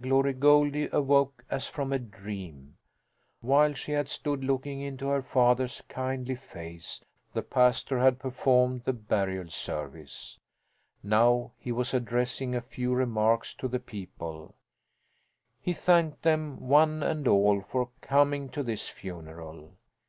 Glory 0.00 0.32
Goldie 0.34 0.88
awoke 0.92 1.44
as 1.50 1.66
from 1.66 1.92
a 1.92 1.98
dream. 1.98 2.76
While 3.40 3.72
she 3.74 3.90
had 3.90 4.08
stood 4.08 4.44
looking 4.44 4.80
into 4.80 5.08
her 5.08 5.20
father's 5.20 5.82
kindly 5.88 6.36
face 6.36 7.04
the 7.32 7.42
pastor 7.42 7.98
had 7.98 8.20
performed 8.20 8.84
the 8.84 8.92
burial 8.92 9.48
service. 9.48 10.38
Now 11.02 11.54
he 11.58 11.72
was 11.72 11.92
addressing 11.92 12.54
a 12.54 12.60
few 12.60 12.94
remarks 12.94 13.52
to 13.54 13.66
the 13.66 13.80
people; 13.80 14.54
he 15.60 15.72
thanked 15.72 16.22
them, 16.22 16.68
one 16.68 17.02
and 17.02 17.26
all, 17.26 17.60
for 17.60 17.90
coming 18.00 18.48
to 18.50 18.62
this 18.62 18.86
funeral. 18.86 19.74